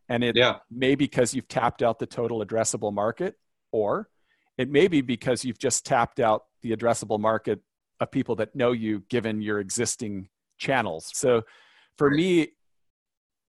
And 0.08 0.22
it 0.22 0.36
yeah. 0.36 0.58
may 0.70 0.94
because 0.94 1.34
you've 1.34 1.48
tapped 1.48 1.82
out 1.82 1.98
the 1.98 2.06
total 2.06 2.44
addressable 2.44 2.92
market 2.92 3.36
or 3.72 4.08
it 4.58 4.70
may 4.70 4.88
be 4.88 5.00
because 5.00 5.44
you've 5.44 5.58
just 5.58 5.84
tapped 5.84 6.20
out 6.20 6.44
the 6.62 6.74
addressable 6.74 7.20
market 7.20 7.60
of 8.00 8.10
people 8.10 8.36
that 8.36 8.54
know 8.54 8.72
you 8.72 9.02
given 9.08 9.42
your 9.42 9.60
existing 9.60 10.28
channels. 10.58 11.10
So 11.14 11.42
for 11.96 12.08
right. 12.08 12.16
me 12.16 12.48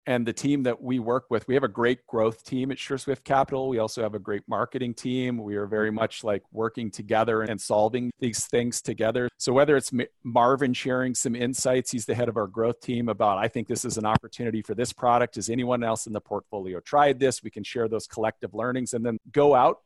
and 0.08 0.26
the 0.26 0.34
team 0.34 0.62
that 0.64 0.82
we 0.82 1.00
work 1.00 1.26
with, 1.30 1.48
we 1.48 1.56
have 1.56 1.64
a 1.64 1.68
great 1.68 2.06
growth 2.06 2.44
team 2.44 2.72
at 2.72 2.78
SureSwift 2.78 3.24
Capital. 3.24 3.70
We 3.70 3.80
also 3.80 4.04
have 4.04 4.14
a 4.14 4.20
great 4.20 4.44
marketing 4.48 4.94
team. 4.94 5.40
We 5.40 5.56
are 5.56 5.66
very 5.66 5.90
mm-hmm. 5.90 5.96
much 5.96 6.24
like 6.24 6.44
working 6.52 6.92
together 6.92 7.42
and 7.42 7.60
solving 7.60 8.12
these 8.20 8.46
things 8.46 8.82
together. 8.82 9.30
So 9.38 9.52
whether 9.52 9.76
it's 9.76 9.92
Marvin 10.24 10.74
sharing 10.74 11.16
some 11.16 11.36
insights, 11.36 11.92
he's 11.92 12.06
the 12.06 12.14
head 12.14 12.30
of 12.30 12.38
our 12.38 12.48
growth 12.48 12.82
team 12.82 13.10
about, 13.10 13.40
I 13.40 13.48
think 13.48 13.68
this 13.68 13.84
is 13.84 13.98
an 13.98 14.06
opportunity 14.06 14.62
for 14.62 14.76
this 14.76 14.94
product. 14.94 15.36
Has 15.36 15.50
anyone 15.50 15.84
else 15.84 16.06
in 16.06 16.14
the 16.14 16.22
portfolio 16.22 16.80
tried 16.82 17.20
this? 17.20 17.42
We 17.42 17.50
can 17.50 17.64
share 17.64 17.88
those 17.88 18.06
collective 18.06 18.54
learnings 18.54 18.94
and 18.94 19.04
then 19.04 19.18
go 19.32 19.56
out 19.56 19.80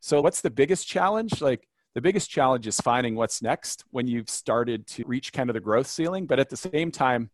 so, 0.00 0.20
what's 0.20 0.40
the 0.40 0.50
biggest 0.50 0.86
challenge? 0.86 1.40
Like, 1.40 1.68
the 1.94 2.00
biggest 2.00 2.30
challenge 2.30 2.66
is 2.66 2.80
finding 2.80 3.16
what's 3.16 3.42
next 3.42 3.84
when 3.90 4.06
you've 4.06 4.30
started 4.30 4.86
to 4.88 5.04
reach 5.06 5.32
kind 5.32 5.50
of 5.50 5.54
the 5.54 5.60
growth 5.60 5.86
ceiling, 5.86 6.26
but 6.26 6.38
at 6.38 6.48
the 6.48 6.56
same 6.56 6.90
time, 6.90 7.30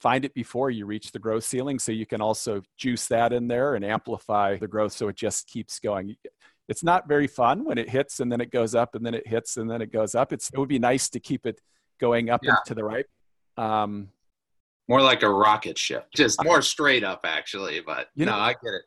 find 0.00 0.24
it 0.24 0.34
before 0.34 0.70
you 0.70 0.84
reach 0.84 1.12
the 1.12 1.18
growth 1.18 1.44
ceiling 1.44 1.78
so 1.78 1.92
you 1.92 2.04
can 2.04 2.20
also 2.20 2.60
juice 2.76 3.06
that 3.06 3.32
in 3.32 3.48
there 3.48 3.74
and 3.74 3.84
amplify 3.84 4.56
the 4.56 4.68
growth 4.68 4.92
so 4.92 5.08
it 5.08 5.16
just 5.16 5.46
keeps 5.46 5.78
going. 5.78 6.16
It's 6.68 6.82
not 6.82 7.08
very 7.08 7.26
fun 7.26 7.64
when 7.64 7.78
it 7.78 7.88
hits 7.88 8.20
and 8.20 8.30
then 8.30 8.40
it 8.40 8.50
goes 8.50 8.74
up 8.74 8.94
and 8.94 9.06
then 9.06 9.14
it 9.14 9.26
hits 9.26 9.56
and 9.56 9.70
then 9.70 9.80
it 9.80 9.92
goes 9.92 10.14
up. 10.14 10.32
It's, 10.32 10.50
it 10.52 10.58
would 10.58 10.68
be 10.68 10.78
nice 10.78 11.08
to 11.10 11.20
keep 11.20 11.46
it 11.46 11.60
going 12.00 12.28
up 12.28 12.40
yeah. 12.42 12.50
and 12.50 12.58
to 12.66 12.74
the 12.74 12.84
right. 12.84 13.06
Um, 13.56 14.08
more 14.88 15.00
like 15.00 15.22
a 15.22 15.30
rocket 15.30 15.78
ship, 15.78 16.08
just 16.14 16.42
more 16.44 16.60
straight 16.60 17.04
up, 17.04 17.20
actually. 17.24 17.80
But 17.80 18.08
you 18.14 18.26
know, 18.26 18.32
no, 18.32 18.38
I 18.38 18.52
get 18.52 18.74
it. 18.74 18.82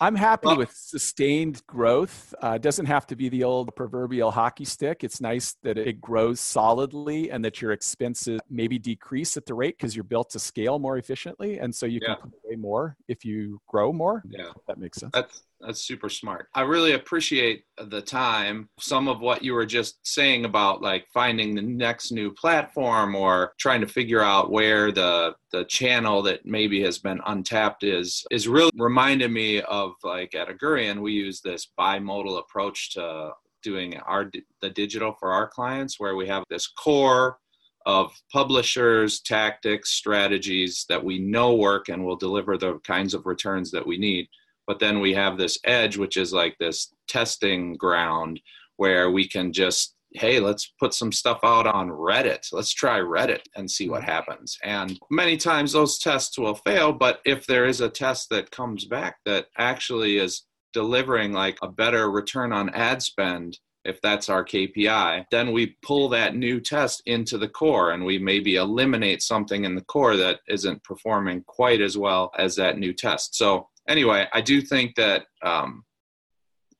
I'm 0.00 0.14
happy 0.14 0.46
well, 0.46 0.58
with 0.58 0.72
sustained 0.72 1.62
growth. 1.66 2.34
Uh, 2.40 2.58
doesn't 2.58 2.86
have 2.86 3.06
to 3.08 3.16
be 3.16 3.28
the 3.28 3.44
old 3.44 3.74
proverbial 3.74 4.30
hockey 4.30 4.64
stick. 4.64 5.04
It's 5.04 5.20
nice 5.20 5.56
that 5.62 5.78
it 5.78 6.00
grows 6.00 6.40
solidly 6.40 7.30
and 7.30 7.44
that 7.44 7.60
your 7.60 7.72
expenses 7.72 8.40
maybe 8.48 8.78
decrease 8.78 9.36
at 9.36 9.46
the 9.46 9.54
rate 9.54 9.76
because 9.76 9.96
you're 9.96 10.04
built 10.04 10.30
to 10.30 10.38
scale 10.38 10.78
more 10.78 10.98
efficiently. 10.98 11.58
And 11.58 11.74
so 11.74 11.86
you 11.86 12.00
can 12.00 12.16
put 12.16 12.32
away 12.44 12.56
more 12.56 12.96
if 13.08 13.24
you 13.24 13.60
grow 13.66 13.92
more. 13.92 14.22
Yeah. 14.28 14.50
That 14.66 14.78
makes 14.78 14.98
sense. 14.98 15.12
That's, 15.12 15.42
that's 15.60 15.80
super 15.80 16.08
smart. 16.08 16.48
I 16.54 16.62
really 16.62 16.92
appreciate 16.92 17.64
the 17.88 18.00
time. 18.00 18.68
Some 18.78 19.08
of 19.08 19.20
what 19.20 19.42
you 19.42 19.54
were 19.54 19.66
just 19.66 19.98
saying 20.06 20.44
about 20.44 20.82
like 20.82 21.06
finding 21.12 21.54
the 21.54 21.62
next 21.62 22.12
new 22.12 22.32
platform 22.32 23.14
or 23.14 23.54
trying 23.58 23.80
to 23.80 23.86
figure 23.86 24.22
out 24.22 24.50
where 24.50 24.92
the 24.92 25.34
the 25.50 25.64
channel 25.64 26.22
that 26.22 26.46
maybe 26.46 26.80
has 26.82 26.98
been 26.98 27.20
untapped 27.26 27.82
is 27.82 28.24
is 28.30 28.46
really 28.46 28.70
reminded 28.76 29.30
me 29.32 29.60
of 29.62 29.92
like 30.04 30.34
at 30.34 30.48
Augurian 30.48 31.00
we 31.00 31.12
use 31.12 31.40
this 31.40 31.68
bimodal 31.78 32.38
approach 32.38 32.92
to 32.94 33.32
doing 33.62 33.96
our 34.00 34.30
the 34.60 34.70
digital 34.70 35.12
for 35.18 35.32
our 35.32 35.48
clients 35.48 35.98
where 35.98 36.14
we 36.14 36.26
have 36.28 36.44
this 36.48 36.68
core 36.68 37.38
of 37.86 38.12
publishers, 38.30 39.20
tactics, 39.20 39.92
strategies 39.92 40.84
that 40.88 41.02
we 41.02 41.18
know 41.18 41.54
work 41.54 41.88
and 41.88 42.04
will 42.04 42.16
deliver 42.16 42.58
the 42.58 42.78
kinds 42.80 43.14
of 43.14 43.24
returns 43.24 43.70
that 43.70 43.86
we 43.86 43.96
need 43.96 44.28
but 44.68 44.78
then 44.78 45.00
we 45.00 45.12
have 45.14 45.36
this 45.36 45.58
edge 45.64 45.96
which 45.96 46.16
is 46.16 46.32
like 46.32 46.56
this 46.60 46.94
testing 47.08 47.74
ground 47.74 48.40
where 48.76 49.10
we 49.10 49.26
can 49.26 49.52
just 49.52 49.96
hey 50.12 50.38
let's 50.38 50.72
put 50.78 50.94
some 50.94 51.12
stuff 51.12 51.40
out 51.42 51.66
on 51.66 51.88
reddit. 51.88 52.46
Let's 52.52 52.72
try 52.72 52.98
reddit 53.00 53.42
and 53.56 53.70
see 53.70 53.88
what 53.88 54.02
mm-hmm. 54.02 54.10
happens. 54.10 54.56
And 54.62 54.98
many 55.10 55.36
times 55.36 55.72
those 55.72 55.98
tests 55.98 56.38
will 56.38 56.54
fail 56.54 56.92
but 56.92 57.20
if 57.24 57.46
there 57.46 57.66
is 57.66 57.80
a 57.80 57.90
test 57.90 58.30
that 58.30 58.50
comes 58.50 58.84
back 58.84 59.16
that 59.26 59.46
actually 59.58 60.18
is 60.18 60.44
delivering 60.72 61.32
like 61.32 61.58
a 61.62 61.68
better 61.68 62.10
return 62.10 62.52
on 62.52 62.70
ad 62.70 63.02
spend 63.02 63.58
if 63.84 64.00
that's 64.02 64.28
our 64.28 64.44
KPI, 64.44 65.24
then 65.30 65.52
we 65.52 65.76
pull 65.82 66.10
that 66.10 66.36
new 66.36 66.60
test 66.60 67.02
into 67.06 67.38
the 67.38 67.48
core 67.48 67.92
and 67.92 68.04
we 68.04 68.18
maybe 68.18 68.56
eliminate 68.56 69.22
something 69.22 69.64
in 69.64 69.74
the 69.74 69.84
core 69.84 70.16
that 70.16 70.40
isn't 70.46 70.84
performing 70.84 71.42
quite 71.46 71.80
as 71.80 71.96
well 71.96 72.30
as 72.36 72.54
that 72.56 72.78
new 72.78 72.92
test. 72.92 73.34
So 73.34 73.68
anyway, 73.88 74.28
I 74.32 74.40
do 74.40 74.60
think 74.60 74.94
that 74.96 75.24
um, 75.42 75.84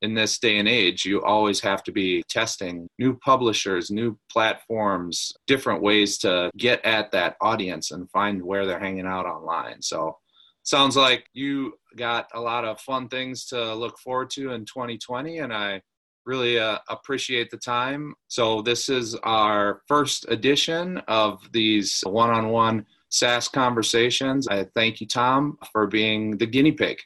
in 0.02 0.14
this 0.14 0.38
day 0.38 0.58
and 0.58 0.68
age, 0.68 1.04
you 1.04 1.22
always 1.22 1.60
have 1.60 1.82
to 1.84 1.92
be 1.92 2.22
testing 2.28 2.88
new 2.98 3.16
publishers, 3.16 3.90
new 3.90 4.16
platforms, 4.30 5.32
different 5.46 5.82
ways 5.82 6.18
to 6.18 6.50
get 6.56 6.84
at 6.84 7.10
that 7.12 7.36
audience 7.40 7.90
and 7.90 8.10
find 8.10 8.42
where 8.42 8.66
they're 8.66 8.78
hanging 8.78 9.06
out 9.06 9.26
online. 9.26 9.82
So, 9.82 10.16
sounds 10.62 10.96
like 10.96 11.26
you 11.32 11.74
got 11.96 12.28
a 12.34 12.40
lot 12.40 12.64
of 12.64 12.80
fun 12.80 13.08
things 13.08 13.46
to 13.46 13.74
look 13.74 13.98
forward 13.98 14.30
to 14.30 14.52
in 14.52 14.64
2020, 14.66 15.38
and 15.38 15.52
I 15.52 15.80
really 16.26 16.58
uh, 16.58 16.78
appreciate 16.90 17.50
the 17.50 17.56
time. 17.56 18.14
So, 18.28 18.62
this 18.62 18.88
is 18.88 19.16
our 19.16 19.82
first 19.88 20.26
edition 20.28 20.98
of 21.08 21.40
these 21.52 22.02
one 22.06 22.30
on 22.30 22.50
one 22.50 22.86
SaaS 23.10 23.48
conversations. 23.48 24.48
I 24.48 24.64
thank 24.74 25.00
you, 25.00 25.06
Tom, 25.06 25.58
for 25.72 25.86
being 25.86 26.36
the 26.38 26.46
guinea 26.46 26.72
pig. 26.72 26.98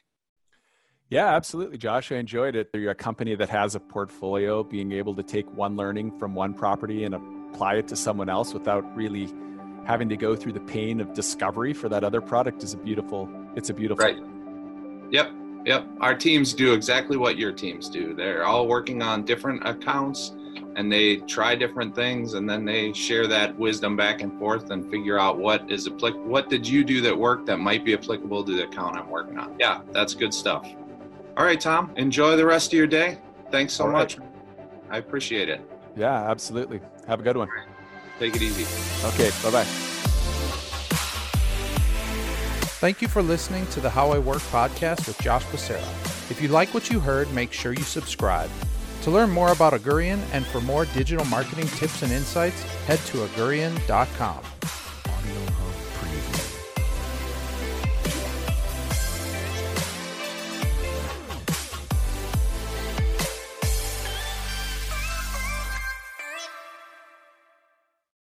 Yeah, 1.09 1.35
absolutely, 1.35 1.77
Josh. 1.77 2.11
I 2.11 2.15
enjoyed 2.15 2.55
it. 2.55 2.69
You're 2.73 2.91
a 2.91 2.95
company 2.95 3.35
that 3.35 3.49
has 3.49 3.75
a 3.75 3.79
portfolio, 3.79 4.63
being 4.63 4.91
able 4.91 5.13
to 5.15 5.23
take 5.23 5.45
one 5.55 5.75
learning 5.75 6.17
from 6.17 6.33
one 6.33 6.53
property 6.53 7.03
and 7.03 7.13
apply 7.13 7.75
it 7.75 7.87
to 7.89 7.95
someone 7.95 8.29
else 8.29 8.53
without 8.53 8.83
really 8.95 9.31
having 9.85 10.09
to 10.09 10.17
go 10.17 10.35
through 10.35 10.53
the 10.53 10.61
pain 10.61 10.99
of 10.99 11.13
discovery 11.13 11.73
for 11.73 11.89
that 11.89 12.03
other 12.03 12.21
product 12.21 12.63
is 12.63 12.73
a 12.73 12.77
beautiful. 12.77 13.29
It's 13.55 13.69
a 13.69 13.73
beautiful. 13.73 14.03
Right. 14.03 14.17
Yep. 15.11 15.31
Yep. 15.65 15.87
Our 16.01 16.15
teams 16.15 16.53
do 16.53 16.73
exactly 16.73 17.15
what 17.15 17.37
your 17.37 17.51
teams 17.51 17.89
do. 17.89 18.13
They're 18.15 18.45
all 18.45 18.67
working 18.67 19.01
on 19.01 19.23
different 19.23 19.67
accounts 19.67 20.33
and 20.75 20.91
they 20.91 21.17
try 21.17 21.55
different 21.55 21.95
things 21.95 22.33
and 22.33 22.49
then 22.49 22.65
they 22.65 22.93
share 22.93 23.27
that 23.27 23.55
wisdom 23.57 23.95
back 23.95 24.21
and 24.21 24.37
forth 24.39 24.71
and 24.71 24.89
figure 24.89 25.19
out 25.19 25.37
what 25.37 25.69
is 25.71 25.87
applicable 25.87 26.25
what 26.25 26.49
did 26.49 26.67
you 26.67 26.83
do 26.83 27.01
that 27.01 27.17
worked 27.17 27.45
that 27.45 27.57
might 27.57 27.85
be 27.85 27.93
applicable 27.93 28.43
to 28.43 28.55
the 28.55 28.63
account 28.63 28.97
i'm 28.97 29.09
working 29.09 29.37
on. 29.37 29.55
Yeah 29.59 29.81
that's 29.91 30.13
good 30.13 30.33
stuff. 30.33 30.67
All 31.37 31.45
right 31.45 31.59
tom 31.59 31.91
enjoy 31.95 32.35
the 32.35 32.45
rest 32.45 32.73
of 32.73 32.77
your 32.77 32.87
day. 32.87 33.19
Thanks 33.51 33.73
so 33.73 33.87
much. 33.87 34.17
I 34.89 34.97
appreciate 34.97 35.49
it. 35.49 35.61
Yeah 35.95 36.29
absolutely. 36.29 36.79
Have 37.07 37.19
a 37.19 37.23
good 37.23 37.37
one. 37.37 37.49
Right. 37.49 37.67
take 38.19 38.35
it 38.35 38.41
easy. 38.41 38.65
Okay 39.07 39.29
bye-bye. 39.43 39.65
Thank 42.83 43.01
you 43.01 43.07
for 43.07 43.21
listening 43.21 43.65
to 43.67 43.79
the 43.79 43.89
How 43.89 44.11
I 44.11 44.19
Work 44.19 44.41
podcast 44.51 45.07
with 45.07 45.17
Josh 45.21 45.45
Becerra. 45.45 45.79
If 46.29 46.41
you 46.41 46.49
like 46.49 46.73
what 46.73 46.89
you 46.89 46.99
heard, 46.99 47.31
make 47.31 47.53
sure 47.53 47.71
you 47.71 47.83
subscribe. 47.83 48.49
To 49.03 49.11
learn 49.11 49.31
more 49.31 49.51
about 49.51 49.73
Augurian 49.73 50.21
and 50.31 50.45
for 50.45 50.61
more 50.61 50.85
digital 50.85 51.25
marketing 51.25 51.67
tips 51.67 52.03
and 52.03 52.11
insights, 52.11 52.61
head 52.87 52.99
to 53.07 53.25
augurian.com. 53.25 54.43